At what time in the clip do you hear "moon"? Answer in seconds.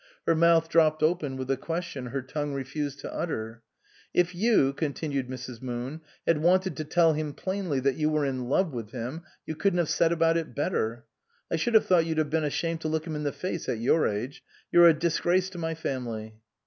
5.61-6.01